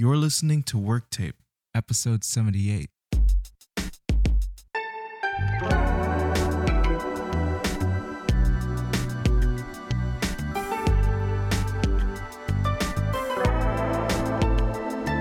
[0.00, 1.34] You're listening to Work Tape,
[1.74, 2.88] episode 78.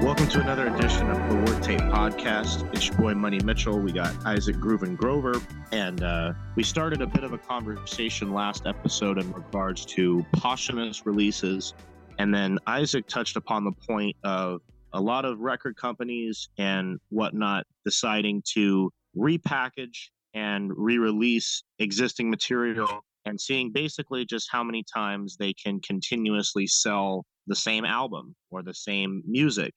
[0.02, 2.74] Welcome to another edition of the Work Tape Podcast.
[2.74, 3.78] It's your boy Money Mitchell.
[3.78, 5.42] We got Isaac Grooven Grover,
[5.74, 11.06] and uh, we started a bit of a conversation last episode in regards to posthumous
[11.06, 11.74] releases.
[12.20, 14.62] And then Isaac touched upon the point of
[14.94, 23.02] a lot of record companies and whatnot deciding to repackage and re release existing material
[23.26, 28.62] and seeing basically just how many times they can continuously sell the same album or
[28.62, 29.73] the same music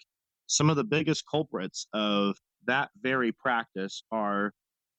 [0.52, 4.52] some of the biggest culprits of that very practice are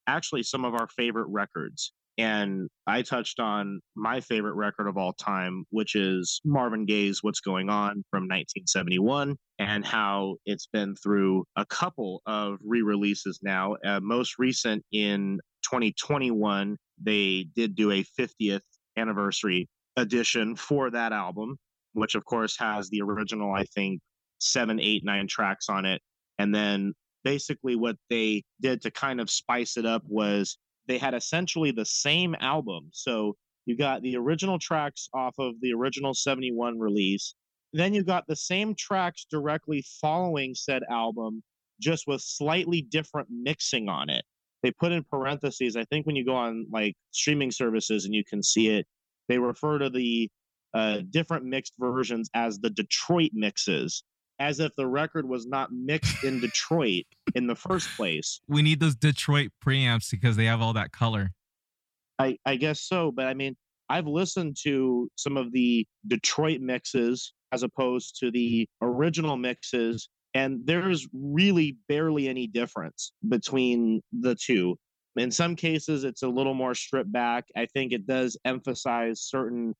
[0.06, 1.92] actually some of our favorite records.
[2.16, 7.40] And I touched on my favorite record of all time, which is Marvin Gaye's What's
[7.40, 13.74] Going On from 1971, and how it's been through a couple of re releases now.
[13.84, 18.60] Uh, most recent in 2021, they did do a 50th
[18.96, 21.56] anniversary edition for that album,
[21.94, 24.00] which of course has the original, I think,
[24.38, 26.00] seven, eight, nine tracks on it.
[26.38, 26.92] And then
[27.24, 31.84] basically what they did to kind of spice it up was they had essentially the
[31.84, 32.90] same album.
[32.92, 37.34] So you got the original tracks off of the original 71 release.
[37.72, 41.42] Then you got the same tracks directly following said album,
[41.80, 44.24] just with slightly different mixing on it.
[44.62, 48.24] They put in parentheses, I think when you go on like streaming services and you
[48.24, 48.86] can see it,
[49.28, 50.30] they refer to the
[50.72, 54.02] uh, different mixed versions as the Detroit mixes
[54.44, 58.42] as if the record was not mixed in Detroit in the first place.
[58.46, 61.30] We need those Detroit preamps because they have all that color.
[62.18, 63.56] I, I guess so, but I mean,
[63.88, 70.60] I've listened to some of the Detroit mixes as opposed to the original mixes, and
[70.66, 74.76] there's really barely any difference between the two.
[75.16, 77.46] In some cases, it's a little more stripped back.
[77.56, 79.74] I think it does emphasize certain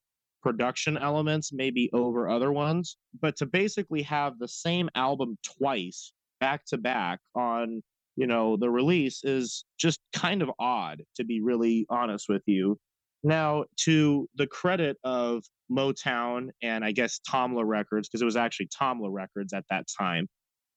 [0.45, 6.65] production elements maybe over other ones but to basically have the same album twice back
[6.67, 7.83] to back on
[8.17, 12.79] you know the release is just kind of odd to be really honest with you.
[13.23, 18.69] Now to the credit of motown and i guess Tamla records because it was actually
[18.69, 20.29] Tamla records at that time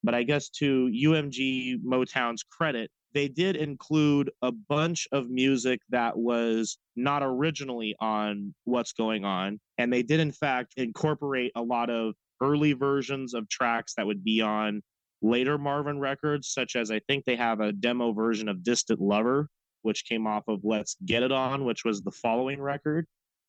[0.02, 6.16] but i guess to umg motown's credit they did include a bunch of music that
[6.16, 9.60] was not originally on What's Going On.
[9.80, 12.14] And they did, in fact, incorporate a lot of
[12.44, 14.84] early versions of tracks that would be on
[15.24, 19.50] later Marvin records, such as I think they have a demo version of Distant Lover,
[19.82, 23.08] which came off of Let's Get It On, which was the following record,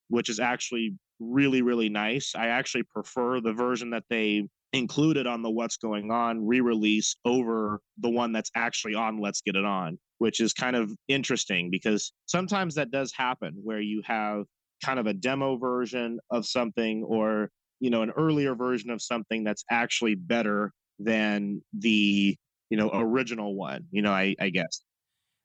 [0.08, 2.32] which is actually really, really nice.
[2.34, 7.16] I actually prefer the version that they included on the What's Going On re release
[7.24, 11.70] over the one that's actually on Let's Get It On, which is kind of interesting
[11.70, 14.44] because sometimes that does happen where you have
[14.84, 19.44] kind of a demo version of something or you know an earlier version of something
[19.44, 22.36] that's actually better than the
[22.70, 24.82] you know original one you know i, I guess.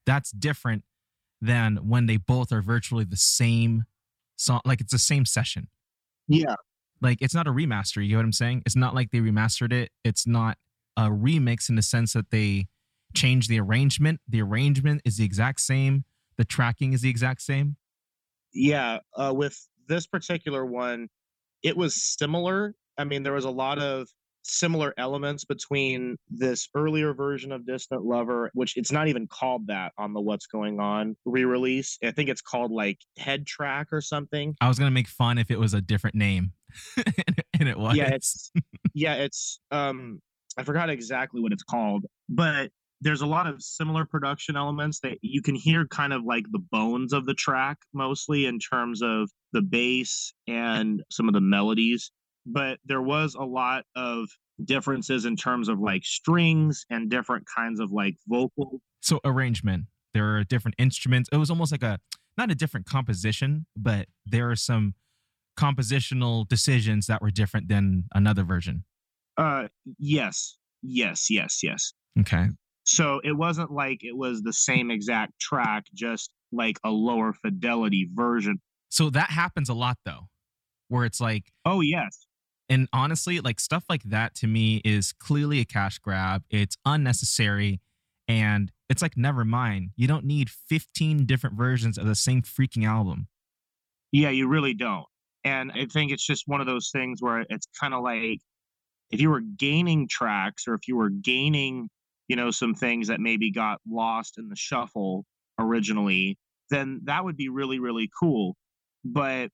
[0.05, 0.83] That's different
[1.41, 3.85] than when they both are virtually the same
[4.35, 5.67] song like it's the same session.
[6.27, 6.55] Yeah
[7.03, 8.03] like it's not a remaster.
[8.03, 8.63] You know what I'm saying?
[8.65, 9.91] It's not like they remastered it.
[10.03, 10.57] It's not
[10.97, 12.67] a remix in the sense that they
[13.13, 14.21] changed the arrangement.
[14.27, 16.05] The arrangement is the exact same.
[16.37, 17.75] The tracking is the exact same.
[18.53, 21.09] Yeah, uh, with this particular one,
[21.61, 22.75] it was similar.
[22.97, 24.07] I mean, there was a lot of
[24.43, 29.93] similar elements between this earlier version of Distant Lover, which it's not even called that
[29.97, 31.97] on the What's Going On re release.
[32.03, 34.55] I think it's called like Head Track or something.
[34.61, 36.51] I was going to make fun if it was a different name.
[37.59, 37.95] and it was.
[37.95, 38.51] Yeah, it's,
[38.93, 40.21] yeah, it's, um,
[40.57, 45.17] I forgot exactly what it's called, but there's a lot of similar production elements that
[45.21, 49.29] you can hear kind of like the bones of the track mostly in terms of
[49.51, 52.11] the bass and some of the melodies
[52.45, 54.27] but there was a lot of
[54.63, 58.81] differences in terms of like strings and different kinds of like vocal.
[59.01, 59.85] So arrangement.
[60.13, 61.29] There are different instruments.
[61.31, 61.99] It was almost like a
[62.37, 64.95] not a different composition, but there are some
[65.57, 68.83] compositional decisions that were different than another version.
[69.37, 69.67] Uh
[69.97, 70.57] yes.
[70.81, 71.93] Yes, yes, yes.
[72.19, 72.47] Okay.
[72.85, 78.09] So it wasn't like it was the same exact track, just like a lower fidelity
[78.13, 78.59] version.
[78.89, 80.27] So that happens a lot though,
[80.89, 82.27] where it's like, oh, yes.
[82.69, 86.43] And honestly, like stuff like that to me is clearly a cash grab.
[86.49, 87.81] It's unnecessary.
[88.27, 89.91] And it's like, never mind.
[89.95, 93.27] You don't need 15 different versions of the same freaking album.
[94.11, 95.05] Yeah, you really don't.
[95.43, 98.39] And I think it's just one of those things where it's kind of like
[99.11, 101.89] if you were gaining tracks or if you were gaining,
[102.27, 105.25] you know, some things that maybe got lost in the shuffle
[105.59, 106.37] originally,
[106.69, 108.55] then that would be really, really cool.
[109.03, 109.49] But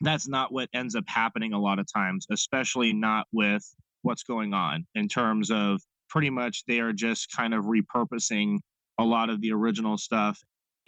[0.00, 3.62] that's not what ends up happening a lot of times, especially not with
[4.02, 8.58] what's going on in terms of pretty much they are just kind of repurposing
[8.98, 10.38] a lot of the original stuff.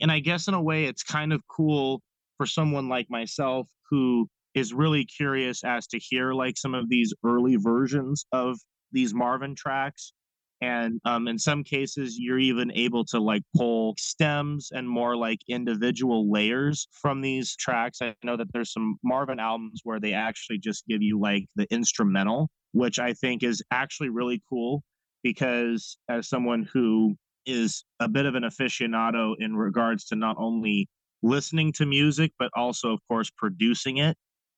[0.00, 2.00] And I guess in a way, it's kind of cool
[2.40, 7.12] for someone like myself who is really curious as to hear like some of these
[7.22, 8.58] early versions of
[8.92, 10.14] these Marvin tracks.
[10.62, 15.40] And um, in some cases, you're even able to like pull stems and more like
[15.50, 17.98] individual layers from these tracks.
[18.00, 21.66] I know that there's some Marvin albums where they actually just give you like the
[21.70, 24.82] instrumental, which I think is actually really cool
[25.22, 30.88] because as someone who is a bit of an aficionado in regards to not only
[31.22, 34.16] listening to music, but also, of course, producing it.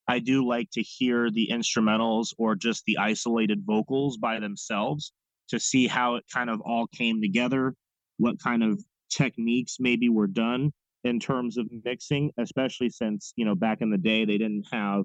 [0.09, 5.13] I do like to hear the instrumentals or just the isolated vocals by themselves
[5.49, 7.75] to see how it kind of all came together,
[8.19, 10.73] what kind of techniques maybe were done
[11.05, 15.03] in terms of mixing, especially since, you know, back in the day, they didn't have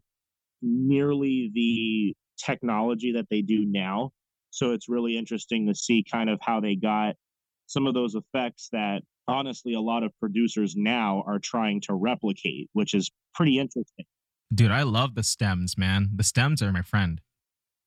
[0.62, 4.12] nearly the technology that they do now.
[4.50, 7.16] So it's really interesting to see kind of how they got
[7.68, 12.70] some of those effects that honestly a lot of producers now are trying to replicate,
[12.74, 14.06] which is pretty interesting.
[14.54, 16.10] Dude, I love the stems, man.
[16.16, 17.22] The stems are my friend.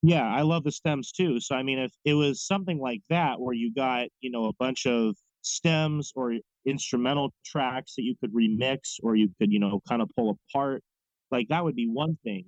[0.02, 1.40] Yeah, I love the stems too.
[1.40, 4.52] So I mean if it was something like that where you got, you know, a
[4.54, 6.34] bunch of stems or
[6.66, 10.82] instrumental tracks that you could remix or you could, you know, kind of pull apart,
[11.30, 12.44] like that would be one thing.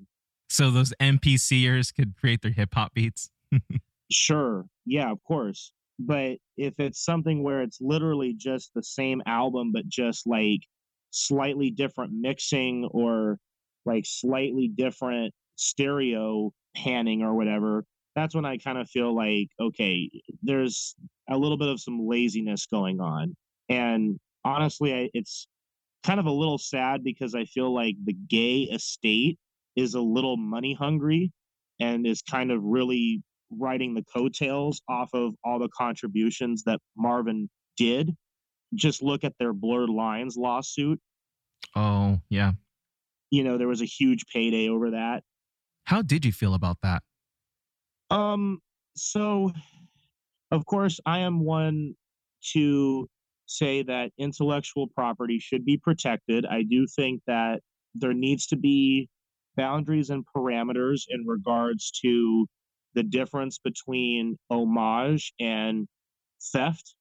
[0.49, 3.31] So those MPCers could create their hip hop beats.
[4.11, 4.67] sure.
[4.85, 5.73] Yeah, of course.
[6.07, 10.61] But if it's something where it's literally just the same album, but just like
[11.11, 13.39] slightly different mixing or
[13.85, 17.85] like slightly different stereo panning or whatever,
[18.15, 20.11] that's when I kind of feel like, okay,
[20.43, 20.95] there's
[21.31, 23.37] a little bit of some laziness going on.
[23.69, 25.47] And honestly, I, it's
[26.05, 29.39] kind of a little sad because I feel like the Gaye estate
[29.77, 31.33] is a little money hungry
[31.81, 33.23] and is kind of really
[33.59, 38.15] riding the coattails off of all the contributions that Marvin did.
[38.75, 40.99] Just look at their blurred lines lawsuit.
[41.77, 42.53] Oh, yeah.
[43.31, 45.23] You know, there was a huge payday over that.
[45.85, 47.03] How did you feel about that?
[48.11, 48.61] Um,
[48.95, 49.53] so
[50.53, 51.95] of course, I am one
[52.53, 53.09] to
[53.47, 56.45] say that intellectual property should be protected.
[56.45, 57.61] I do think that
[57.95, 59.09] there needs to be
[59.57, 62.47] boundaries and parameters in regards to
[62.95, 65.89] the difference between homage and
[66.53, 66.95] theft.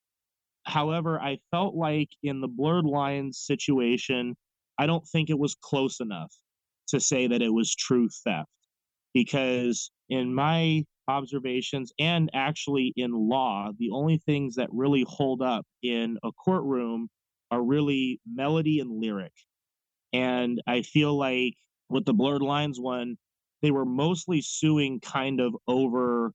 [0.66, 4.36] However, I felt like in the blurred lines situation,
[4.78, 6.32] I don't think it was close enough
[6.90, 8.50] to say that it was true theft.
[9.14, 15.66] Because in my observations and actually in law, the only things that really hold up
[15.84, 17.10] in a courtroom
[17.50, 19.34] are really melody and lyric.
[20.14, 21.56] And I feel like
[21.90, 23.18] with the blurred lines one,
[23.62, 26.34] they were mostly suing kind of over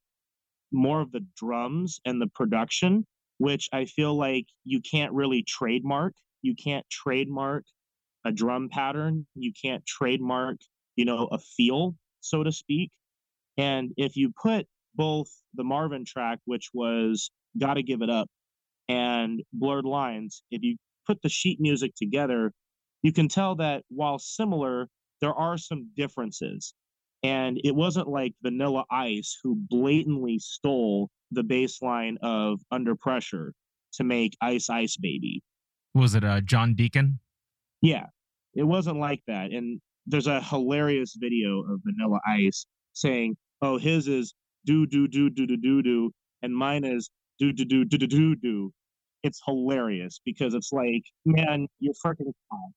[0.72, 3.06] more of the drums and the production,
[3.38, 6.14] which I feel like you can't really trademark.
[6.42, 7.64] You can't trademark
[8.24, 9.26] a drum pattern.
[9.34, 10.56] You can't trademark,
[10.96, 12.90] you know, a feel, so to speak.
[13.56, 18.28] And if you put both the Marvin track, which was Gotta Give It Up,
[18.88, 22.52] and Blurred Lines, if you put the sheet music together,
[23.02, 24.88] you can tell that while similar,
[25.20, 26.74] there are some differences.
[27.26, 33.52] And it wasn't like Vanilla Ice who blatantly stole the bass line of Under Pressure
[33.94, 35.42] to make Ice Ice Baby.
[35.92, 37.18] Was it uh, John Deacon?
[37.82, 38.06] Yeah,
[38.54, 39.50] it wasn't like that.
[39.50, 44.32] And there's a hilarious video of Vanilla Ice saying, "Oh, his is
[44.64, 48.06] do do do do do do do, and mine is do do do do do
[48.06, 48.72] do do."
[49.24, 52.72] It's hilarious because it's like, man, you're freaking caught.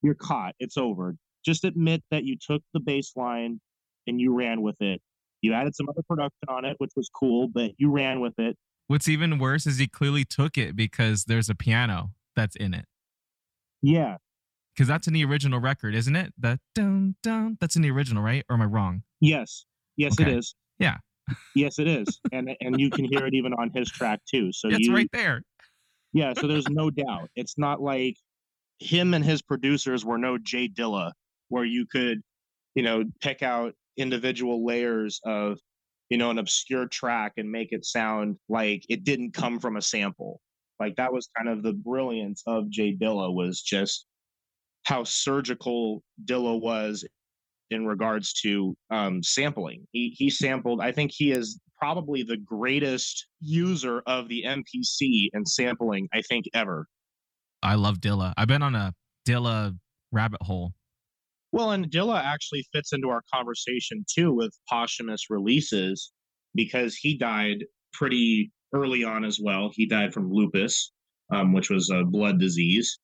[0.00, 0.54] You're caught.
[0.60, 1.16] It's over
[1.46, 3.60] just admit that you took the bass line
[4.06, 5.00] and you ran with it.
[5.42, 8.56] You added some other production on it, which was cool, but you ran with it.
[8.88, 12.84] What's even worse is he clearly took it because there's a piano that's in it.
[13.82, 14.16] Yeah.
[14.74, 16.32] Because that's in the original record, isn't it?
[16.38, 17.56] The dun dun.
[17.60, 18.44] That's in the original, right?
[18.48, 19.02] Or am I wrong?
[19.20, 19.64] Yes.
[19.96, 20.30] Yes, okay.
[20.30, 20.54] it is.
[20.78, 20.98] Yeah.
[21.54, 24.52] yes, it is, and and you can hear it even on his track too.
[24.52, 25.42] So it's you, right there.
[26.12, 26.34] Yeah.
[26.38, 27.30] So there's no doubt.
[27.34, 28.16] It's not like
[28.78, 31.12] him and his producers were no Jay Dilla
[31.48, 32.20] where you could,
[32.74, 35.58] you know, pick out individual layers of,
[36.10, 39.82] you know, an obscure track and make it sound like it didn't come from a
[39.82, 40.40] sample.
[40.78, 44.06] Like that was kind of the brilliance of Jay Dilla was just
[44.84, 47.04] how surgical Dilla was
[47.70, 49.86] in regards to um, sampling.
[49.92, 50.80] He he sampled.
[50.80, 56.46] I think he is probably the greatest user of the MPC and sampling I think
[56.54, 56.86] ever.
[57.62, 58.32] I love Dilla.
[58.36, 58.92] I've been on a
[59.26, 59.76] Dilla
[60.12, 60.72] rabbit hole.
[61.56, 66.12] Well, and Dilla actually fits into our conversation too with posthumous releases
[66.54, 69.70] because he died pretty early on as well.
[69.72, 70.92] He died from lupus,
[71.32, 72.98] um, which was a blood disease.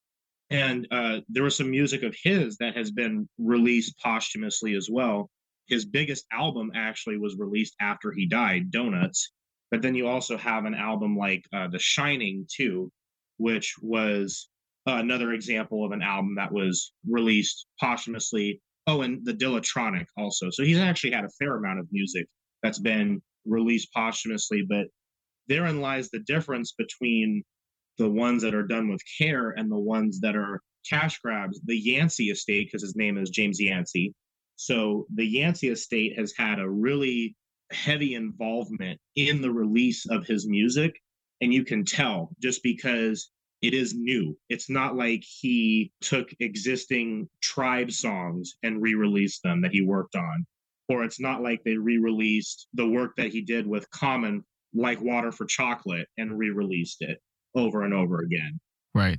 [0.51, 5.31] And uh, there was some music of his that has been released posthumously as well.
[5.69, 9.33] His biggest album actually was released after he died, Donuts.
[9.71, 12.93] But then you also have an album like uh, The Shining, too,
[13.39, 14.51] which was
[14.87, 18.61] Uh, another example of an album that was released posthumously.
[18.87, 20.51] Oh, and the Dillatronic also.
[20.51, 22.27] So he's actually had a fair amount of music
[22.63, 24.87] that's been released posthumously, but
[25.49, 27.45] therein lies the difference between
[27.99, 31.61] the ones that are done with care and the ones that are cash grabs.
[31.65, 34.15] The Yancey estate, because his name is James Yancey.
[34.57, 37.37] So the Yancey estate has had a really
[37.71, 40.93] heavy involvement in the release of his music.
[41.41, 43.31] And you can tell just because
[43.63, 44.37] it is new.
[44.49, 50.17] It's not like he took existing tribe songs and re released them that he worked
[50.17, 50.47] on.
[50.89, 55.01] Or it's not like they re released the work that he did with Common, like
[55.01, 57.19] Water for Chocolate, and re released it
[57.55, 58.59] over and over again.
[58.95, 59.19] Right.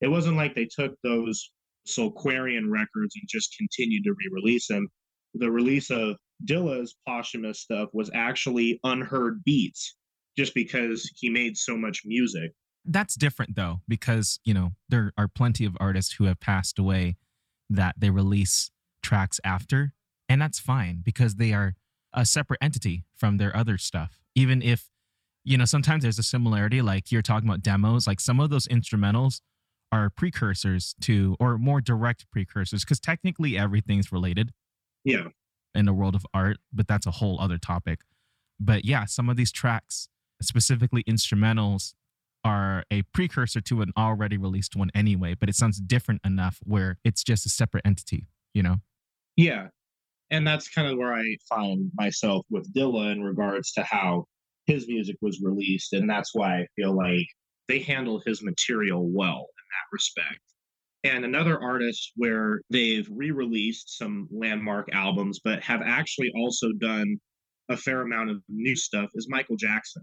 [0.00, 1.50] It wasn't like they took those
[1.88, 4.88] Soulquarian records and just continued to re-release them.
[5.34, 9.96] The release of Dilla's posthumous stuff was actually unheard beats
[10.36, 12.52] just because he made so much music.
[12.90, 17.16] That's different though, because you know, there are plenty of artists who have passed away
[17.68, 18.70] that they release
[19.02, 19.92] tracks after,
[20.28, 21.74] and that's fine because they are
[22.14, 24.18] a separate entity from their other stuff.
[24.34, 24.88] Even if
[25.44, 28.66] you know, sometimes there's a similarity, like you're talking about demos, like some of those
[28.68, 29.40] instrumentals
[29.90, 34.52] are precursors to, or more direct precursors, because technically everything's related.
[35.04, 35.28] Yeah.
[35.74, 38.00] In the world of art, but that's a whole other topic.
[38.58, 40.08] But yeah, some of these tracks,
[40.42, 41.94] specifically instrumentals,
[42.48, 46.96] are a precursor to an already released one anyway, but it sounds different enough where
[47.04, 48.76] it's just a separate entity, you know?
[49.36, 49.66] Yeah.
[50.30, 54.24] And that's kind of where I find myself with Dilla in regards to how
[54.66, 55.92] his music was released.
[55.92, 57.26] And that's why I feel like
[57.68, 60.40] they handle his material well in that respect.
[61.04, 67.18] And another artist where they've re released some landmark albums, but have actually also done
[67.68, 70.02] a fair amount of new stuff is Michael Jackson.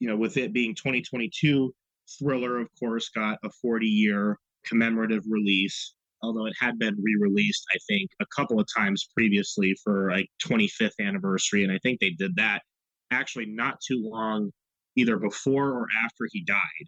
[0.00, 1.74] You know, with it being 2022,
[2.18, 7.64] Thriller, of course, got a 40 year commemorative release, although it had been re released,
[7.74, 11.64] I think, a couple of times previously for like 25th anniversary.
[11.64, 12.62] And I think they did that
[13.10, 14.50] actually not too long
[14.96, 16.86] either before or after he died,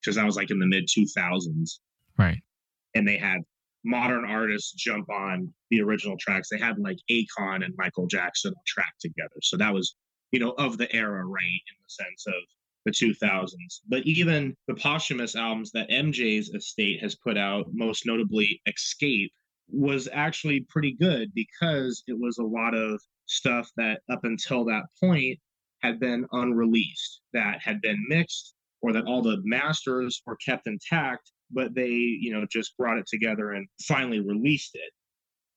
[0.00, 1.78] because that was like in the mid 2000s.
[2.18, 2.38] Right.
[2.94, 3.40] And they had
[3.84, 6.48] modern artists jump on the original tracks.
[6.50, 9.36] They had like Akon and Michael Jackson on track together.
[9.42, 9.94] So that was,
[10.32, 12.34] you know, of the era, right, in the sense of
[12.84, 13.80] the 2000s.
[13.88, 19.32] But even the posthumous albums that MJ's estate has put out, most notably Escape,
[19.68, 24.84] was actually pretty good because it was a lot of stuff that up until that
[25.02, 25.38] point
[25.82, 31.32] had been unreleased, that had been mixed, or that all the masters were kept intact,
[31.50, 34.92] but they, you know, just brought it together and finally released it.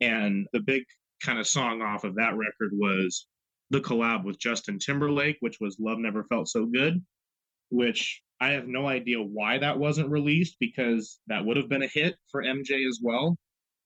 [0.04, 0.84] And the big
[1.24, 3.28] kind of song off of that record was
[3.70, 7.04] the collab with Justin Timberlake, which was Love Never Felt So Good,
[7.70, 11.88] which I have no idea why that wasn't released because that would have been a
[11.88, 13.38] hit for MJ as well.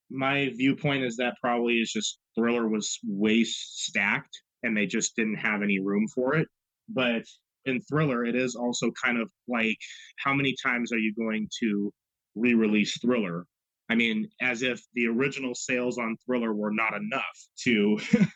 [0.09, 5.37] My viewpoint is that probably is just Thriller was way stacked and they just didn't
[5.37, 6.47] have any room for it.
[6.87, 7.23] But
[7.65, 9.77] in Thriller, it is also kind of like
[10.17, 11.91] how many times are you going to
[12.35, 13.45] re release Thriller?
[13.89, 17.99] I mean, as if the original sales on Thriller were not enough to.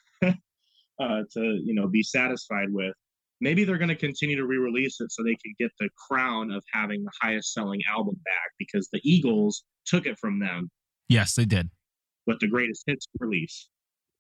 [1.00, 2.94] uh, to you know be satisfied with
[3.40, 6.64] maybe they're going to continue to re-release it so they can get the crown of
[6.74, 10.70] having the highest selling album back because the eagles took it from them
[11.10, 11.70] yes they did
[12.26, 13.70] with the greatest hits release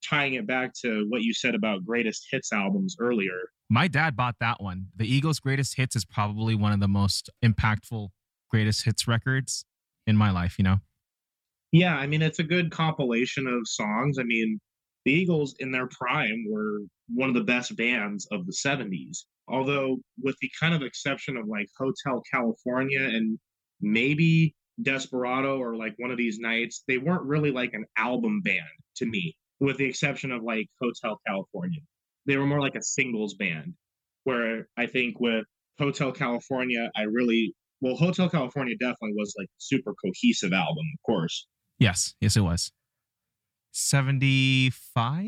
[0.07, 3.49] tying it back to what you said about greatest hits albums earlier.
[3.69, 4.87] My dad bought that one.
[4.95, 8.09] The Eagles' greatest hits is probably one of the most impactful
[8.49, 9.65] greatest hits records
[10.05, 10.77] in my life, you know?
[11.71, 14.17] Yeah, I mean, it's a good compilation of songs.
[14.19, 14.59] I mean,
[15.07, 16.79] the Eagles in their prime were
[17.15, 19.19] one of the best bands of the 70s.
[19.47, 23.39] Although, with the kind of exception of like Hotel California and
[23.79, 28.59] maybe Desperado or like one of these nights, they weren't really like an album band
[28.97, 31.79] to me with the exception of like Hotel California.
[32.25, 33.75] They were more like a singles band,
[34.25, 35.45] where I think with
[35.79, 41.47] Hotel California, I really well, Hotel California definitely was like super cohesive album, of course.
[41.79, 42.73] Yes, yes, it was.
[43.71, 45.25] 75?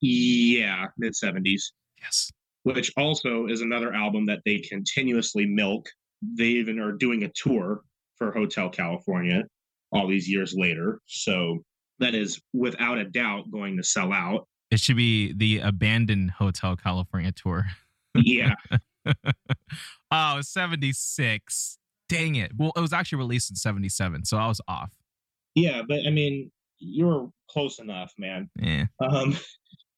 [0.00, 1.62] Yeah, mid 70s.
[2.00, 2.30] Yes.
[2.64, 5.86] Which also is another album that they continuously milk.
[6.22, 7.82] They even are doing a tour
[8.16, 9.44] for Hotel California
[9.92, 11.00] all these years later.
[11.06, 11.62] So
[11.98, 14.46] that is without a doubt going to sell out.
[14.70, 17.66] It should be the abandoned Hotel California tour.
[18.14, 18.54] Yeah.
[20.10, 21.78] oh, 76.
[22.08, 22.52] Dang it.
[22.56, 24.92] Well, it was actually released in 77, so I was off.
[25.54, 26.50] Yeah, but I mean,
[26.84, 28.48] you were close enough, man.
[28.56, 28.84] Yeah.
[29.00, 29.36] Um,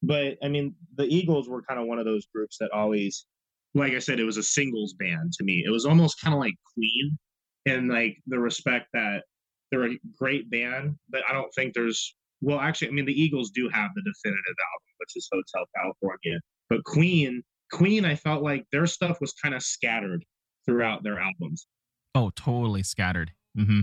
[0.03, 3.27] but I mean, the Eagles were kind of one of those groups that always,
[3.75, 5.65] like I said, it was a singles band to me.
[5.67, 7.19] It was almost kind of like Queen
[7.65, 9.25] in like the respect that
[9.71, 13.51] they're a great band, but I don't think there's well, actually, I mean, the Eagles
[13.51, 16.39] do have the definitive album, which is Hotel California.
[16.69, 20.25] But Queen, Queen, I felt like their stuff was kind of scattered
[20.67, 21.67] throughout their albums.
[22.15, 23.33] Oh, totally scattered.
[23.59, 23.81] Mm-hmm.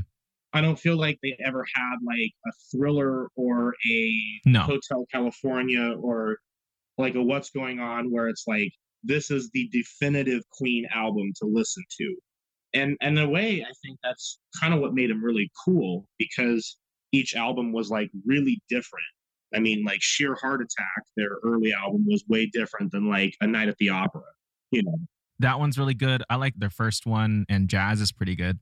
[0.53, 4.61] I don't feel like they ever had like a thriller or a No.
[4.61, 6.37] Hotel California or
[6.97, 8.71] like a What's Going On where it's like
[9.03, 12.15] this is the definitive Queen album to listen to.
[12.75, 16.07] And and in a way, I think that's kind of what made them really cool
[16.17, 16.77] because
[17.11, 19.05] each album was like really different.
[19.55, 23.47] I mean, like Sheer Heart Attack, their early album was way different than like A
[23.47, 24.23] Night at the Opera.
[24.71, 24.97] You know,
[25.39, 26.23] That one's really good.
[26.29, 28.59] I like their first one, and Jazz is pretty good.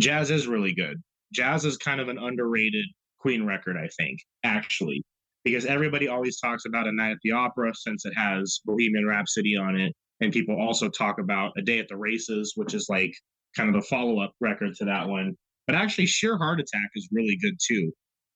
[0.00, 1.00] jazz is really good.
[1.34, 2.86] Jazz is kind of an underrated
[3.18, 5.02] Queen record, I think, actually,
[5.44, 9.56] because everybody always talks about A Night at the Opera since it has Bohemian Rhapsody
[9.56, 9.92] on it.
[10.20, 13.12] And people also talk about A Day at the Races, which is like
[13.56, 15.34] kind of the follow up record to that one.
[15.66, 17.90] But actually, Sheer Heart Attack is really good too.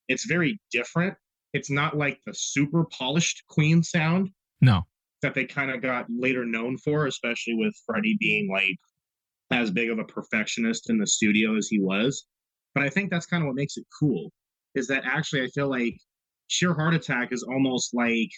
[0.09, 1.14] It's very different.
[1.52, 4.83] It's not like the super polished Queen sound No.
[5.23, 8.76] that they kind of got later known for, especially with Freddie being like
[9.50, 12.26] as big of a perfectionist in the studio as he was.
[12.78, 14.30] But I think that's kind of what makes it cool
[14.76, 15.94] is that actually I feel like
[16.47, 18.30] Sheer Heart Attack is almost like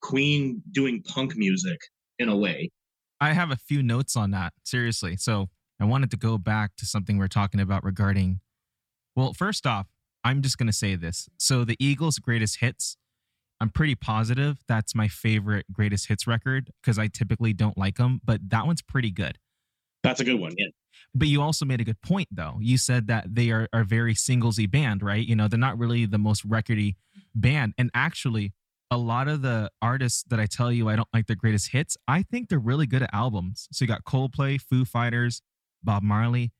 [0.00, 1.78] Queen doing punk music
[2.18, 2.70] in a way.
[3.20, 5.18] I have a few notes on that, seriously.
[5.18, 8.40] So I wanted to go back to something we are talking about regarding.
[9.14, 9.88] Well, first off,
[10.24, 11.28] I'm just going to say this.
[11.36, 12.96] So the Eagles' greatest hits,
[13.60, 18.22] I'm pretty positive that's my favorite greatest hits record because I typically don't like them,
[18.24, 19.36] but that one's pretty good.
[20.02, 20.54] That's a good one.
[20.56, 20.68] Yeah.
[21.14, 22.58] But you also made a good point, though.
[22.60, 25.26] You said that they are are very singlesy band, right?
[25.26, 26.96] You know, they're not really the most recordy
[27.34, 27.74] band.
[27.78, 28.52] And actually,
[28.90, 31.96] a lot of the artists that I tell you I don't like their greatest hits,
[32.06, 33.66] I think they're really good at albums.
[33.72, 35.40] So you got Coldplay, Foo Fighters,
[35.82, 36.52] Bob Marley.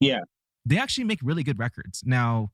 [0.00, 0.20] Yeah.
[0.64, 2.02] They actually make really good records.
[2.04, 2.50] Now,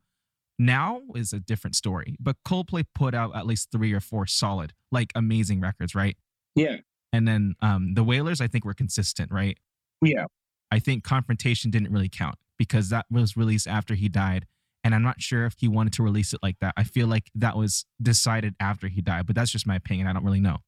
[0.59, 4.75] now is a different story, but Coldplay put out at least three or four solid,
[4.90, 6.16] like amazing records, right?
[6.55, 6.77] Yeah.
[7.12, 9.57] And then um, the Wailers, I think, were consistent, right?
[10.03, 10.27] Yeah.
[10.72, 14.46] I think Confrontation didn't really count because that was released after he died.
[14.82, 16.72] And I'm not sure if he wanted to release it like that.
[16.78, 20.06] I feel like that was decided after he died, but that's just my opinion.
[20.06, 20.58] I don't really know.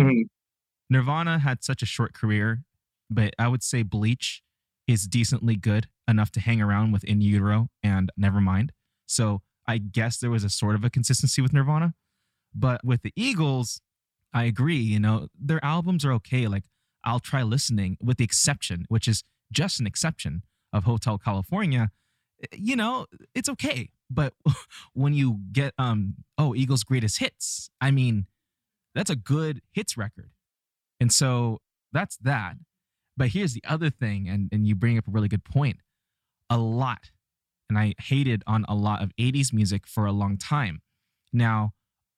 [0.00, 0.22] Mhm.
[0.88, 2.64] Nirvana had such a short career,
[3.10, 4.42] but I would say Bleach
[4.86, 8.70] is decently good enough to hang around with In Utero and Nevermind.
[9.06, 11.94] So I guess there was a sort of a consistency with Nirvana.
[12.54, 13.82] But with the Eagles,
[14.32, 14.80] I agree.
[14.80, 16.48] You know, their albums are okay.
[16.48, 16.64] Like
[17.04, 21.90] I'll try listening, with the exception, which is just an exception of Hotel California.
[22.52, 23.90] You know, it's okay.
[24.10, 24.34] But
[24.94, 28.26] when you get um oh Eagles greatest hits, I mean,
[28.94, 30.30] that's a good hits record.
[31.00, 31.60] And so
[31.92, 32.54] that's that.
[33.16, 35.78] But here's the other thing, and, and you bring up a really good point.
[36.48, 37.10] A lot,
[37.68, 40.80] and I hated on a lot of 80s music for a long time.
[41.32, 41.72] Now,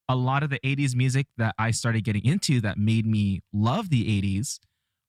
[0.09, 3.91] a lot of the 80s music that I started getting into that made me love
[3.91, 4.59] the 80s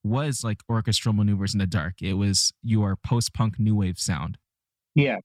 [0.06, 2.00] was like orchestral maneuvers in the dark.
[2.02, 4.38] It was your post punk new wave sound.
[4.94, 5.18] Yeah.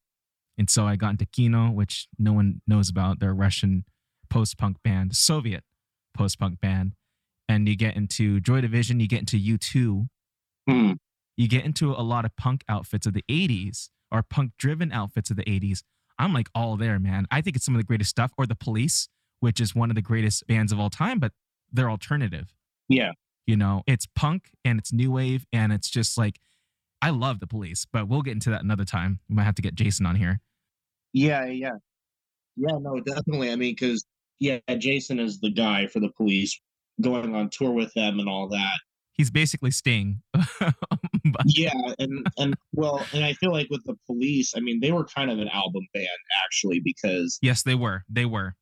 [0.57, 3.19] And so I got into Kino, which no one knows about.
[3.19, 3.85] They're a Russian
[4.29, 5.63] post punk band, Soviet
[6.15, 6.93] post punk band.
[7.47, 10.07] And you get into Joy Division, you get into U2,
[10.69, 10.93] Hmm.
[11.37, 15.31] you get into a lot of punk outfits of the 80s or punk driven outfits
[15.31, 15.83] of the 80s.
[16.19, 17.25] I'm like all there, man.
[17.31, 18.31] I think it's some of the greatest stuff.
[18.37, 21.31] Or The Police, which is one of the greatest bands of all time, but
[21.71, 22.53] they're alternative.
[22.87, 23.11] Yeah.
[23.47, 26.39] You know, it's punk and it's new wave and it's just like,
[27.01, 29.19] I love The Police, but we'll get into that another time.
[29.27, 30.39] We might have to get Jason on here.
[31.13, 31.71] Yeah, yeah.
[32.55, 33.51] Yeah, no, definitely.
[33.51, 34.05] I mean, because,
[34.39, 36.59] yeah, Jason is the guy for the police
[37.01, 38.79] going on tour with them and all that.
[39.13, 40.21] He's basically Sting.
[41.23, 44.91] But- Yeah, and, and, well, and I feel like with the police, I mean, they
[44.91, 46.07] were kind of an album band,
[46.45, 48.03] actually, because, yes, they were.
[48.09, 48.55] They were.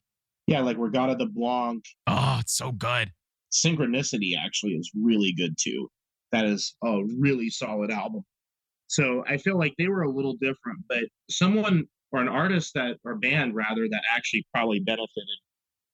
[0.48, 3.12] yeah, like Reggatta de Blanc, Oh, it's so good.
[3.52, 5.90] Synchronicity actually is really good too.
[6.32, 8.24] That is a really solid album.
[8.88, 12.98] So I feel like they were a little different, but someone or an artist that
[13.04, 15.40] or band rather that actually probably benefited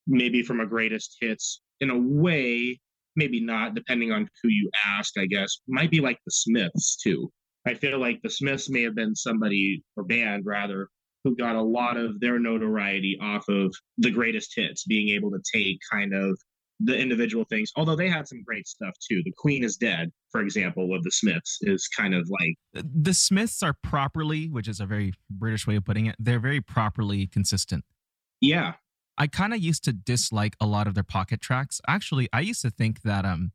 [0.07, 2.79] maybe from a greatest hits in a way
[3.15, 7.31] maybe not depending on who you ask i guess might be like the smiths too
[7.65, 10.87] i feel like the smiths may have been somebody or band rather
[11.23, 15.41] who got a lot of their notoriety off of the greatest hits being able to
[15.53, 16.37] take kind of
[16.79, 20.41] the individual things although they had some great stuff too the queen is dead for
[20.41, 24.85] example of the smiths is kind of like the smiths are properly which is a
[24.85, 27.85] very british way of putting it they're very properly consistent
[28.41, 28.73] yeah
[29.17, 31.79] I kind of used to dislike a lot of their pocket tracks.
[31.87, 33.51] Actually, I used to think that um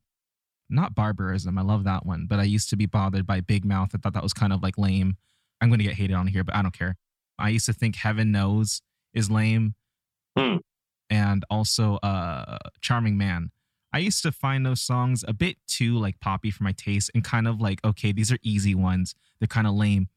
[0.69, 3.89] not barbarism, I love that one, but I used to be bothered by Big Mouth.
[3.93, 5.17] I thought that was kind of like lame.
[5.59, 6.95] I'm going to get hated on here, but I don't care.
[7.37, 8.81] I used to think Heaven Knows
[9.13, 9.75] is lame.
[10.37, 10.57] Hmm.
[11.11, 13.51] And also uh Charming Man.
[13.93, 17.23] I used to find those songs a bit too like poppy for my taste and
[17.23, 19.13] kind of like okay, these are easy ones.
[19.39, 20.07] They're kind of lame,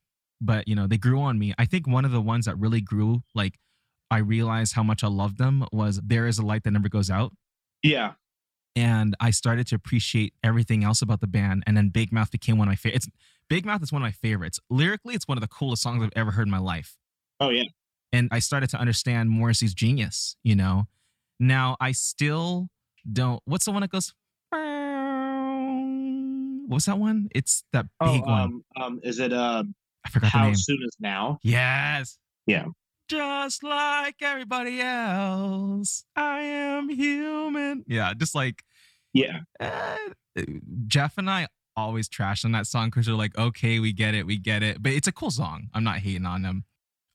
[0.40, 1.52] but you know, they grew on me.
[1.58, 3.58] I think one of the ones that really grew like
[4.10, 7.10] I realized how much I loved them was There is a Light That Never Goes
[7.10, 7.32] Out.
[7.82, 8.12] Yeah.
[8.76, 11.62] And I started to appreciate everything else about the band.
[11.66, 13.08] And then Big Mouth became one of my favorites.
[13.48, 14.58] Big Mouth is one of my favorites.
[14.70, 16.96] Lyrically, it's one of the coolest songs I've ever heard in my life.
[17.40, 17.64] Oh, yeah.
[18.14, 20.86] And I started to understand Morrissey's genius, you know?
[21.40, 22.68] Now, I still
[23.12, 23.42] don't.
[23.44, 24.14] What's the one that goes?
[26.68, 27.28] What's that one?
[27.34, 28.62] It's that big oh, one.
[28.76, 29.64] Um, um, is it uh,
[30.06, 30.54] I forgot How the name.
[30.54, 31.40] Soon Is Now?
[31.42, 32.18] Yes.
[32.46, 32.66] Yeah.
[33.08, 37.84] Just like everybody else, I am human.
[37.88, 38.62] Yeah, just like
[39.12, 39.40] Yeah.
[39.58, 39.96] eh,
[40.86, 44.24] Jeff and I always trash on that song because they're like, okay, we get it,
[44.24, 44.80] we get it.
[44.80, 45.68] But it's a cool song.
[45.74, 46.64] I'm not hating on them.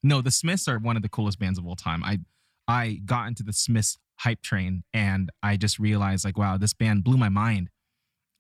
[0.04, 2.04] No, the Smiths are one of the coolest bands of all time.
[2.04, 2.20] I
[2.68, 7.04] I got into the Smiths hype train and I just realized like, wow, this band
[7.04, 7.70] blew my mind.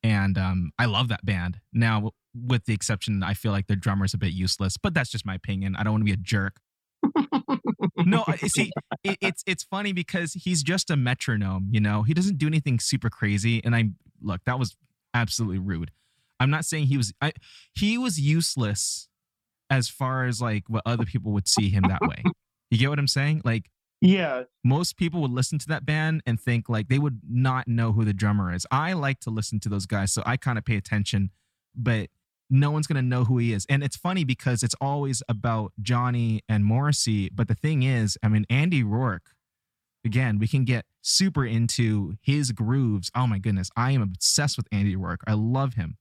[0.03, 1.59] And um, I love that band.
[1.73, 5.25] Now, with the exception, I feel like their drummer's a bit useless, but that's just
[5.25, 5.75] my opinion.
[5.75, 6.57] I don't want to be a jerk.
[8.05, 8.71] no, see,
[9.03, 11.69] it, it's it's funny because he's just a metronome.
[11.71, 13.61] You know, he doesn't do anything super crazy.
[13.63, 13.85] And I
[14.21, 14.75] look, that was
[15.13, 15.91] absolutely rude.
[16.39, 17.13] I'm not saying he was.
[17.21, 17.33] I
[17.73, 19.08] he was useless
[19.69, 22.23] as far as like what other people would see him that way.
[22.71, 23.41] You get what I'm saying?
[23.43, 23.69] Like
[24.01, 24.43] Yeah.
[24.63, 28.05] most people would listen to that band and think like they would not know who
[28.05, 28.65] the drummer is.
[28.71, 31.31] I like to listen to those guys, so I kind of pay attention,
[31.75, 32.09] but
[32.49, 33.65] no one's gonna know who he is.
[33.69, 37.29] And it's funny because it's always about Johnny and Morrissey.
[37.29, 39.31] But the thing is, I mean, Andy Rourke,
[40.03, 43.11] again, we can get super into his grooves.
[43.15, 45.21] Oh my goodness, I am obsessed with Andy Rourke.
[45.27, 45.97] I love him.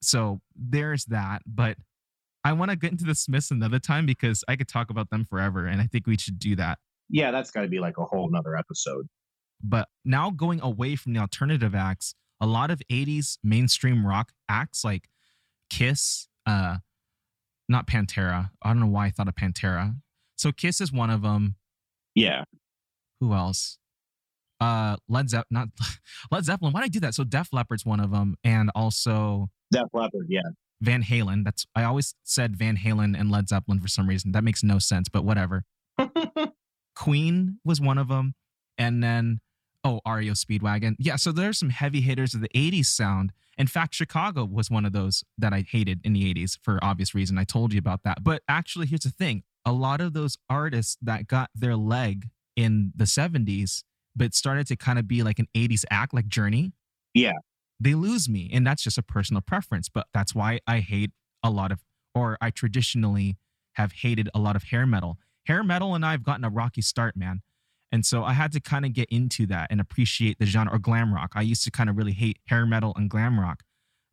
[0.00, 1.42] So there's that.
[1.46, 1.76] But
[2.44, 5.24] I want to get into the Smiths another time because I could talk about them
[5.24, 6.78] forever, and I think we should do that.
[7.08, 9.06] Yeah, that's got to be like a whole nother episode.
[9.62, 14.82] but now going away from the alternative acts a lot of 80s mainstream rock acts
[14.84, 15.08] like
[15.68, 16.78] kiss uh
[17.68, 19.94] not pantera i don't know why i thought of pantera
[20.36, 21.56] so kiss is one of them
[22.14, 22.44] Yeah.
[23.20, 23.76] who else
[24.60, 25.68] uh led zeppelin not
[26.30, 29.50] led zeppelin why did i do that so def leppard's one of them and also
[29.70, 30.26] Def Leppard.
[30.30, 30.40] Yeah.
[30.80, 34.44] Van halen that's i always said van halen and led zeppelin for some reason that
[34.44, 35.64] makes no sense but whatever
[36.94, 38.34] Queen was one of them,
[38.78, 39.40] and then
[39.84, 40.96] oh, REO Speedwagon.
[40.98, 43.32] Yeah, so there's some heavy hitters of the '80s sound.
[43.58, 47.14] In fact, Chicago was one of those that I hated in the '80s for obvious
[47.14, 47.38] reason.
[47.38, 48.22] I told you about that.
[48.22, 52.92] But actually, here's the thing: a lot of those artists that got their leg in
[52.94, 53.82] the '70s,
[54.14, 56.72] but started to kind of be like an '80s act, like Journey.
[57.14, 57.32] Yeah.
[57.80, 59.88] They lose me, and that's just a personal preference.
[59.88, 61.12] But that's why I hate
[61.42, 61.80] a lot of,
[62.14, 63.38] or I traditionally
[63.74, 65.16] have hated a lot of hair metal.
[65.46, 67.40] Hair metal and I have gotten a rocky start, man.
[67.92, 70.78] And so I had to kind of get into that and appreciate the genre or
[70.78, 71.32] glam rock.
[71.34, 73.62] I used to kind of really hate hair metal and glam rock.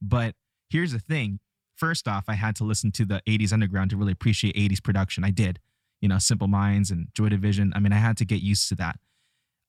[0.01, 0.35] But
[0.69, 1.39] here's the thing.
[1.75, 5.23] First off, I had to listen to the 80s underground to really appreciate 80s production.
[5.23, 5.59] I did.
[6.01, 7.71] You know, Simple Minds and Joy Division.
[7.75, 8.99] I mean, I had to get used to that.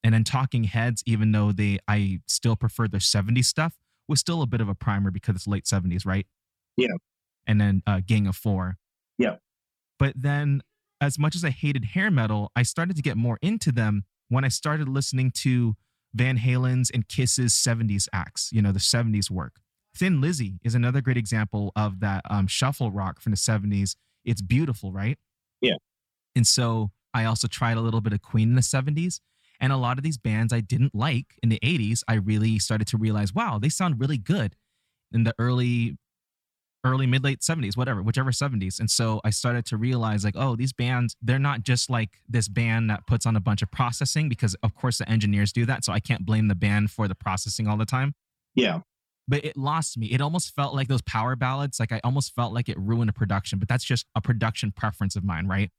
[0.03, 3.75] And then Talking Heads, even though they I still prefer their 70s stuff,
[4.09, 6.27] was still a bit of a primer because it's late 70s, right?
[6.77, 6.89] Yeah.
[7.47, 8.77] And then uh, Gang of Four.
[9.19, 9.37] Yeah.
[9.99, 10.63] But then
[11.01, 14.45] as much as I hated hair metal, I started to get more into them when
[14.45, 15.75] I started listening to
[16.15, 19.57] Van Halen's and Kiss's 70s acts, you know, the 70s work.
[19.95, 23.95] Thin Lizzy is another great example of that um, shuffle rock from the 70s.
[24.25, 25.19] It's beautiful, right?
[25.61, 25.77] Yeah.
[26.37, 29.21] And so I also tried a little bit of Queen in the 70s.
[29.61, 32.87] And a lot of these bands I didn't like in the 80s, I really started
[32.89, 34.55] to realize, wow, they sound really good
[35.13, 35.97] in the early
[36.85, 40.55] early mid late 70s whatever whichever 70s and so i started to realize like oh
[40.55, 44.29] these bands they're not just like this band that puts on a bunch of processing
[44.29, 47.17] because of course the engineers do that so i can't blame the band for the
[47.17, 48.15] processing all the time
[48.55, 48.83] Yeah.
[49.27, 52.55] but it lost me it almost felt like those power ballads like i almost felt
[52.55, 55.71] like it ruined a production but that's just a production preference of mine right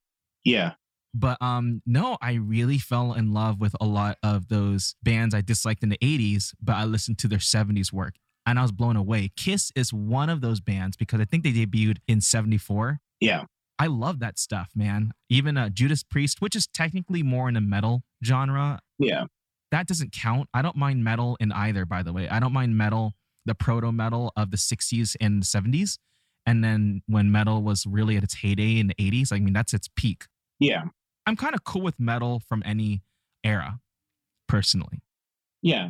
[0.44, 0.74] Yeah.
[1.14, 5.42] But um no, I really fell in love with a lot of those bands I
[5.42, 8.96] disliked in the 80s, but I listened to their 70s work and I was blown
[8.96, 9.32] away.
[9.36, 13.00] Kiss is one of those bands because I think they debuted in 74.
[13.20, 13.46] Yeah.
[13.80, 15.14] I love that stuff, man.
[15.30, 19.26] Even uh, Judas Priest, which is technically more in a metal genre, Yeah.
[19.72, 20.50] that doesn't count.
[20.54, 22.28] I don't mind metal in either, by the way.
[22.28, 23.14] I don't mind metal,
[23.46, 25.98] the proto metal of the 60s and 70s.
[26.46, 29.74] And then when metal was really at its heyday in the 80s, I mean, that's
[29.74, 30.26] its peak.
[30.60, 30.86] Yeah.
[31.30, 33.04] I'm kind of cool with metal from any
[33.44, 33.80] era,
[34.48, 35.04] personally.
[35.62, 35.90] Yeah.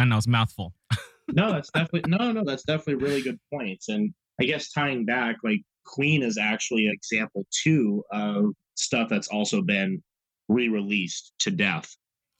[0.00, 0.74] I know it's mouthful.
[1.32, 3.88] no, that's definitely no, no, that's definitely really good points.
[3.88, 9.28] And I guess tying back, like Queen is actually an example too of stuff that's
[9.28, 10.02] also been
[10.48, 11.94] re-released to death.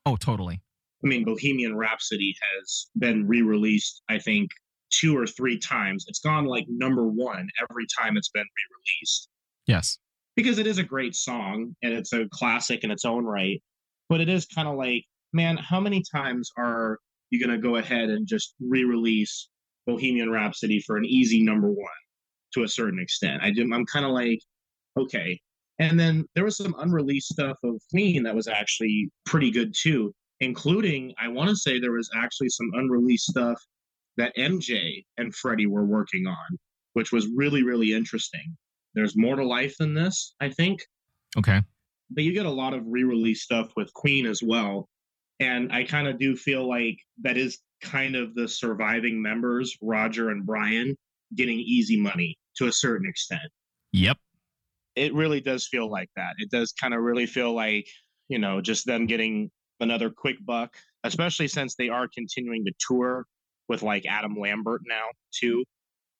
[0.04, 0.60] Oh, totally.
[1.04, 4.50] I mean, Bohemian Rhapsody has been re-released, I think,
[4.90, 6.04] two or three times.
[6.08, 9.28] It's gone like number one every time it's been re-released.
[9.66, 9.98] Yes.
[10.36, 13.62] Because it is a great song and it's a classic in its own right.
[14.08, 16.98] But it is kind of like, man, how many times are
[17.30, 19.48] you going to go ahead and just re-release
[19.86, 21.86] Bohemian Rhapsody for an easy number one
[22.54, 23.42] to a certain extent?
[23.42, 24.40] I do, I'm kind of like,
[24.98, 25.40] okay.
[25.78, 30.14] And then there was some unreleased stuff of Queen that was actually pretty good too,
[30.40, 33.60] including I want to say there was actually some unreleased stuff
[34.16, 36.58] that MJ and Freddie were working on,
[36.92, 38.56] which was really really interesting.
[38.94, 40.80] There's more to life than this, I think
[41.36, 41.60] Okay.
[42.10, 44.88] but you get a lot of re-release stuff with Queen as well.
[45.40, 50.30] And I kind of do feel like that is kind of the surviving members, Roger
[50.30, 50.96] and Brian,
[51.34, 53.50] getting easy money to a certain extent.
[53.92, 54.16] Yep.
[54.94, 56.34] It really does feel like that.
[56.38, 57.86] It does kind of really feel like,
[58.28, 63.26] you know, just them getting another quick buck, especially since they are continuing to tour
[63.68, 65.64] with like Adam Lambert now, too.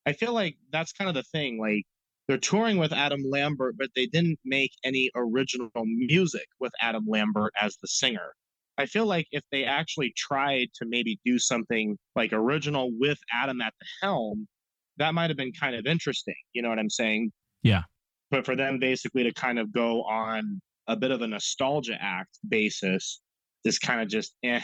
[0.07, 1.59] I feel like that's kind of the thing.
[1.61, 1.85] Like,
[2.27, 7.53] they're touring with Adam Lambert, but they didn't make any original music with Adam Lambert
[7.61, 8.33] as the singer.
[8.79, 13.61] I feel like if they actually tried to maybe do something like original with Adam
[13.61, 14.49] at the helm,
[14.97, 16.35] that might have been kind of interesting.
[16.53, 17.31] You know what I'm saying?
[17.63, 17.83] Yeah.
[18.31, 22.39] But for them basically to kind of go on a bit of a nostalgia act
[22.49, 23.21] basis
[23.65, 24.61] is kind of just eh.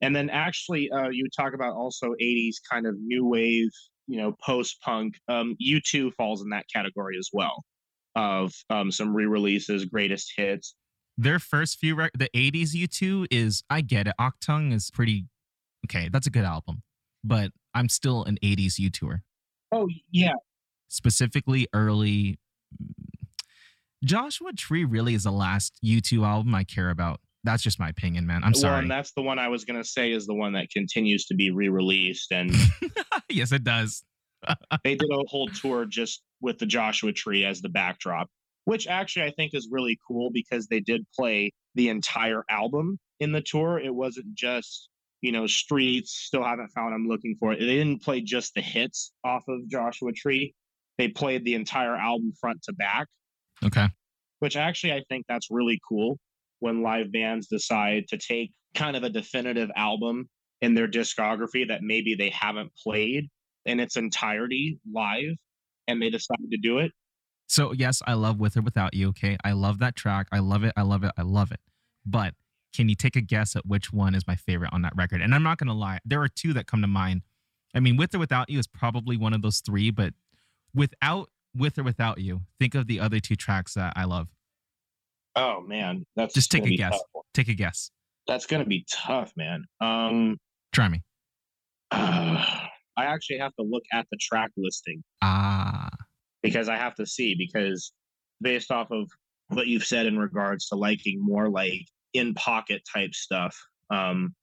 [0.00, 3.70] And then actually, uh, you talk about also 80s kind of new wave
[4.12, 7.64] you know post punk um u2 falls in that category as well
[8.14, 10.74] of um some re-releases greatest hits
[11.18, 14.14] Their first few, rec- the 80s U2 is, I get it.
[14.18, 15.26] Achtung is pretty,
[15.86, 16.82] okay, that's a good album.
[17.22, 19.20] But I'm still an 80s U2er.
[19.72, 20.32] oh yeah
[20.88, 22.38] specifically early.
[24.04, 27.20] Joshua Tree really is the last U2 album I care about.
[27.44, 28.44] That's just my opinion, man.
[28.44, 28.78] I'm well sorry.
[28.82, 31.34] and that's the one i was going to say is the one that continues to
[31.34, 32.54] be re-released and
[33.28, 34.04] yes, it does.
[34.84, 38.28] they did a whole tour just with the joshua tree as the backdrop
[38.64, 43.30] which actually i think is really cool because they did play the entire album in
[43.30, 44.88] the tour it wasn't just
[45.20, 48.60] you know streets still haven't found i'm looking for it they didn't play just the
[48.60, 50.52] hits off of joshua tree
[50.98, 53.06] they played the entire album front to back
[53.64, 53.86] Okay.
[54.40, 56.18] which actually I think that's really cool
[56.62, 60.28] when live bands decide to take kind of a definitive album
[60.60, 63.28] in their discography that maybe they haven't played
[63.66, 65.34] in its entirety live
[65.88, 66.92] and they decide to do it.
[67.48, 69.08] So, yes, I love With or Without You.
[69.08, 69.36] Okay.
[69.44, 70.28] I love that track.
[70.30, 70.72] I love it.
[70.76, 71.10] I love it.
[71.18, 71.60] I love it.
[72.06, 72.34] But
[72.72, 75.20] can you take a guess at which one is my favorite on that record?
[75.20, 77.22] And I'm not going to lie, there are two that come to mind.
[77.74, 80.14] I mean, With or Without You is probably one of those three, but
[80.72, 84.28] without With or Without You, think of the other two tracks that I love.
[85.36, 86.92] Oh man, that's Just take a guess.
[86.92, 87.24] tough.
[87.34, 87.90] Take a guess.
[88.26, 89.64] That's gonna be tough, man.
[89.80, 90.36] Um,
[90.72, 91.02] Try me.
[91.90, 92.60] I
[92.98, 95.88] actually have to look at the track listing Ah,
[96.42, 97.92] because I have to see because
[98.40, 99.08] based off of
[99.48, 103.56] what you've said in regards to liking more like in pocket type stuff,
[103.90, 104.34] um,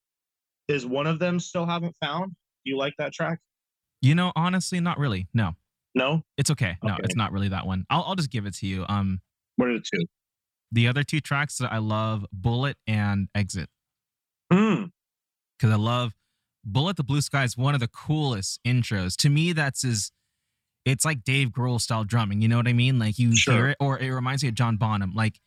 [0.68, 2.32] is one of them still haven't found?
[2.66, 3.40] Do you like that track?
[4.02, 5.28] you know, honestly, not really.
[5.34, 5.52] No,
[5.94, 6.24] No.
[6.38, 6.78] it's okay.
[6.82, 7.02] No, Okay.
[7.04, 7.86] it's not really that one.
[7.90, 8.86] I'll, I'll just give it to you.
[8.88, 9.20] Um,
[9.58, 10.06] What are the two?
[10.72, 13.70] The other two tracks that I love, Bullet and Exit.
[14.52, 14.92] Mm.
[15.58, 16.14] because I love
[16.66, 19.16] Bullet the Blue Sky is one of the coolest intros.
[19.18, 20.12] To me, that's his.
[20.86, 22.42] It's like Dave Grohl style drumming.
[22.42, 22.98] You know what I mean?
[23.00, 23.54] Like you Sure.
[23.54, 25.14] hear it, or it reminds me of John Bonham.
[25.14, 25.40] Like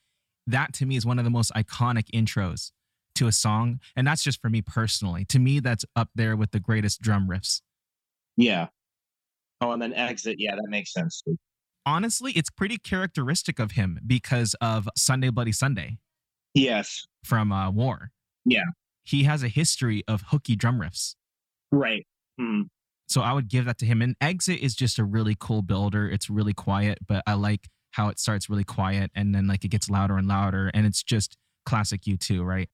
[0.46, 2.70] that to me is one of the most iconic intros
[3.16, 5.24] to a song, and that's just for me personally.
[5.26, 7.60] To me, that's up there with the greatest drum riffs.
[8.36, 8.68] Yeah.
[9.60, 10.36] Oh, and then exit.
[10.38, 11.22] Yeah, that makes sense.
[11.84, 15.98] Honestly, it's pretty characteristic of him because of Sunday Bloody Sunday
[16.54, 17.06] Yes.
[17.24, 18.10] from uh, War.
[18.44, 18.64] Yeah.
[19.04, 21.14] he has a history of hooky drum riffs.
[21.70, 22.06] Right.
[22.40, 22.64] Mm.
[23.08, 24.00] So I would give that to him.
[24.02, 26.08] And Exit is just a really cool builder.
[26.08, 29.68] It's really quiet, but I like how it starts really quiet and then like it
[29.68, 32.68] gets louder and louder and it's just classic U2, right?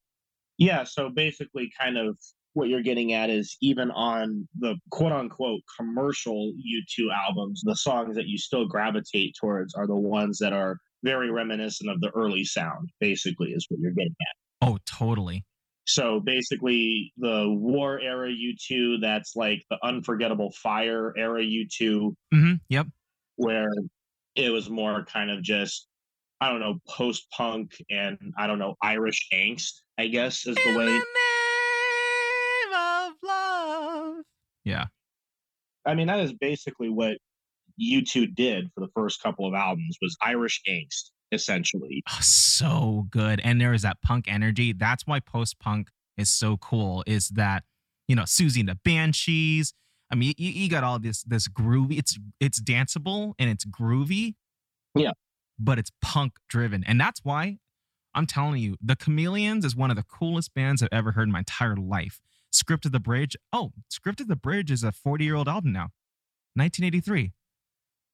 [0.58, 2.16] Yeah, so basically kind of
[2.54, 8.16] what you're getting at is even on the quote unquote commercial U2 albums, the songs
[8.16, 12.44] that you still gravitate towards are the ones that are very reminiscent of the early
[12.44, 14.68] sound, basically, is what you're getting at.
[14.68, 15.44] Oh, totally.
[15.86, 22.14] So basically, the war era U2, that's like the unforgettable fire era U2.
[22.34, 22.52] Mm-hmm.
[22.68, 22.88] Yep.
[23.36, 23.70] Where
[24.34, 25.86] it was more kind of just,
[26.40, 30.76] I don't know, post punk and I don't know, Irish angst, I guess is the
[30.76, 31.00] way.
[34.68, 34.86] Yeah.
[35.86, 37.16] I mean, that is basically what
[37.80, 42.02] U2 did for the first couple of albums was Irish angst, essentially.
[42.10, 43.40] Oh, so good.
[43.42, 44.72] And there is that punk energy.
[44.72, 47.64] That's why post punk is so cool, is that,
[48.08, 49.72] you know, Siouxsie and the Banshees.
[50.10, 51.98] I mean, you, you got all this this groovy.
[51.98, 54.34] It's it's danceable and it's groovy.
[54.94, 55.12] Yeah.
[55.58, 56.84] But it's punk driven.
[56.84, 57.58] And that's why
[58.14, 61.32] I'm telling you, the Chameleons is one of the coolest bands I've ever heard in
[61.32, 62.20] my entire life.
[62.50, 63.36] Script of the Bridge.
[63.52, 65.88] Oh, Script of the Bridge is a 40 year old album now,
[66.54, 67.32] 1983.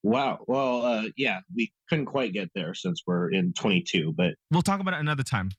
[0.02, 0.44] Wow.
[0.46, 4.80] Well, uh, yeah, we couldn't quite get there since we're in 22, but we'll talk
[4.80, 5.50] about it another time.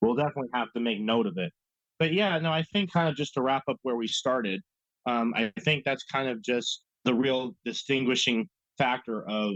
[0.00, 1.52] We'll definitely have to make note of it.
[1.98, 4.62] But yeah, no, I think kind of just to wrap up where we started,
[5.06, 9.54] um, I think that's kind of just the real distinguishing factor of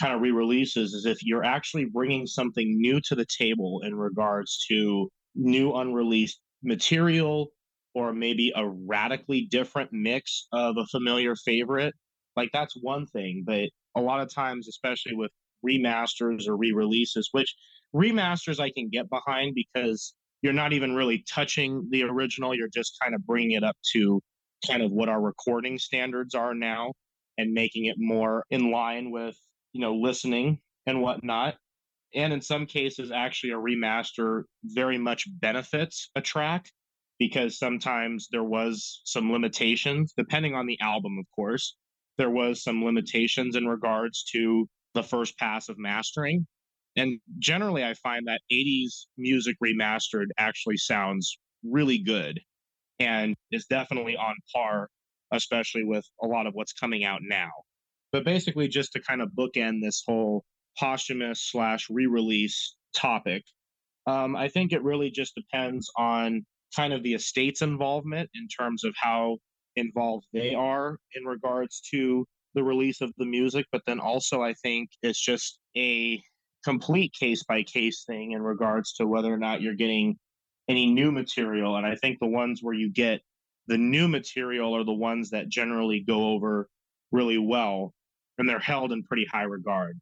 [0.00, 4.64] kind of re-releases is if you're actually bringing something new to the table in regards
[4.68, 7.48] to new unreleased material
[7.94, 11.94] or maybe a radically different mix of a familiar favorite,
[12.36, 13.44] like that's one thing.
[13.46, 15.30] But a lot of times, especially with
[15.64, 17.54] remasters or re releases, which
[17.94, 22.98] remasters I can get behind because you're not even really touching the original, you're just
[23.02, 24.20] kind of bringing it up to
[24.66, 26.92] kind of what our recording standards are now
[27.38, 29.36] and making it more in line with,
[29.72, 31.56] you know, listening and whatnot.
[32.14, 36.70] And in some cases, actually, a remaster very much benefits a track
[37.18, 41.76] because sometimes there was some limitations, depending on the album, of course.
[42.18, 46.46] There was some limitations in regards to the first pass of mastering.
[46.96, 52.40] And generally, I find that 80s music remastered actually sounds really good
[53.00, 54.88] and is definitely on par,
[55.32, 57.50] especially with a lot of what's coming out now.
[58.12, 60.44] But basically, just to kind of bookend this whole
[60.78, 63.42] posthumous slash re release topic,
[64.06, 68.84] um, I think it really just depends on kind of the estate's involvement in terms
[68.84, 69.38] of how
[69.76, 70.60] involved they mm-hmm.
[70.60, 73.66] are in regards to the release of the music.
[73.72, 76.22] But then also, I think it's just a
[76.64, 80.16] complete case by case thing in regards to whether or not you're getting
[80.68, 81.76] any new material.
[81.76, 83.20] And I think the ones where you get
[83.66, 86.68] the new material are the ones that generally go over
[87.12, 87.92] really well
[88.38, 89.98] and they're held in pretty high regard.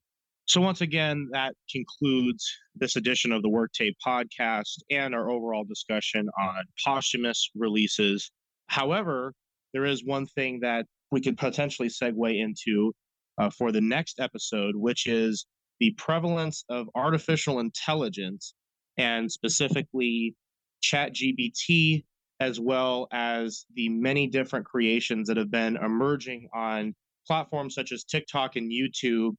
[0.47, 5.65] So, once again, that concludes this edition of the Work Tape podcast and our overall
[5.65, 8.31] discussion on posthumous releases.
[8.67, 9.35] However,
[9.73, 12.93] there is one thing that we could potentially segue into
[13.39, 15.47] uh, for the next episode, which is
[15.79, 18.55] the prevalence of artificial intelligence
[18.99, 20.35] and specifically
[20.83, 22.05] ChatGPT,
[22.41, 26.95] as well as the many different creations that have been emerging on
[27.27, 29.35] platforms such as TikTok and YouTube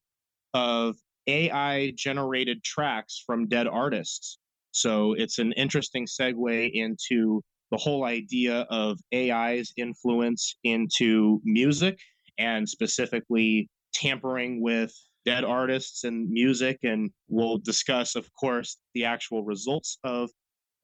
[0.53, 0.95] of
[1.27, 4.37] AI generated tracks from dead artists.
[4.71, 11.97] So it's an interesting segue into the whole idea of AI's influence into music
[12.37, 14.93] and specifically tampering with
[15.25, 16.79] dead artists and music.
[16.83, 20.29] And we'll discuss, of course, the actual results of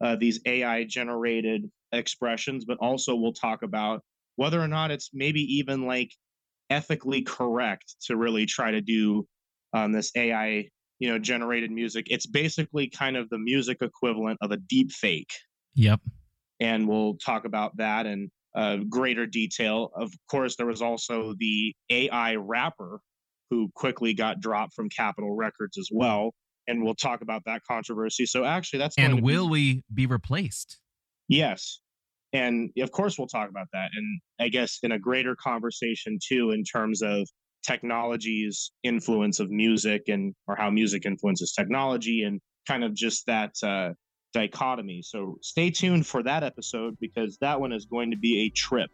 [0.02, 4.02] uh, these AI generated expressions, but also we'll talk about
[4.38, 6.12] whether or not it's maybe even like
[6.70, 9.28] ethically correct to really try to do
[9.74, 12.08] um, this AI, you know, generated music.
[12.10, 15.32] It's basically kind of the music equivalent of a deep fake.
[15.76, 16.02] Yep.
[16.60, 19.92] And we'll talk about that in uh, greater detail.
[19.96, 23.00] Of course, there was also the AI rapper
[23.50, 26.34] who quickly got dropped from Capitol Records as well.
[26.68, 28.26] And we'll talk about that controversy.
[28.26, 29.52] So actually, that's and will be...
[29.52, 30.80] we be replaced?
[31.28, 31.80] Yes,
[32.34, 33.90] and of course we'll talk about that.
[33.96, 37.28] And I guess in a greater conversation too, in terms of
[37.64, 43.56] technology's influence of music and or how music influences technology and kind of just that
[43.64, 43.94] uh,
[44.34, 45.02] dichotomy.
[45.02, 48.92] So stay tuned for that episode because that one is going to be a trip.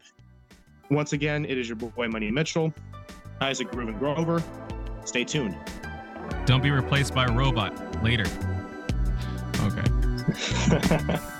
[0.90, 2.72] Once again, it is your boy Money Mitchell,
[3.40, 4.42] Isaac Grooven Grover.
[5.04, 5.56] Stay tuned.
[6.44, 8.24] Don't be replaced by a robot later.
[9.60, 11.18] Okay.